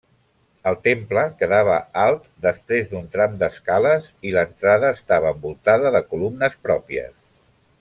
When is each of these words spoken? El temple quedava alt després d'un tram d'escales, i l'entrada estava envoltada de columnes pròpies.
El 0.69 0.77
temple 0.85 1.25
quedava 1.41 1.75
alt 2.03 2.23
després 2.45 2.89
d'un 2.93 3.05
tram 3.17 3.37
d'escales, 3.43 4.09
i 4.29 4.33
l'entrada 4.39 4.91
estava 4.97 5.35
envoltada 5.37 5.93
de 5.99 6.03
columnes 6.15 6.57
pròpies. 6.67 7.15